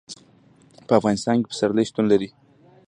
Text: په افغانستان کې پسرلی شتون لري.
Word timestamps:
په 0.87 0.93
افغانستان 0.99 1.35
کې 1.39 1.49
پسرلی 1.51 1.85
شتون 1.89 2.05
لري. 2.11 2.29